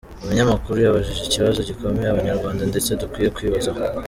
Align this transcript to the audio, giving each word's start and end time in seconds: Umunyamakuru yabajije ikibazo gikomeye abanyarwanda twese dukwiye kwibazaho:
Umunyamakuru 0.23 0.77
yabajije 0.79 1.21
ikibazo 1.25 1.59
gikomeye 1.69 2.07
abanyarwanda 2.09 2.67
twese 2.69 2.91
dukwiye 3.01 3.29
kwibazaho: 3.35 3.79